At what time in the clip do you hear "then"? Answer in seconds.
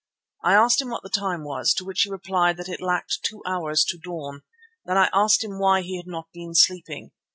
4.83-4.97